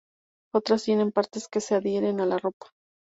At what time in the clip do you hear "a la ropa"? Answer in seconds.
2.21-2.71